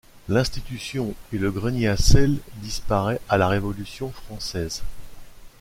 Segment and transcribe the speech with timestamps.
[0.29, 4.81] L’institution et le grenier à sel disparaît à la Révolution française.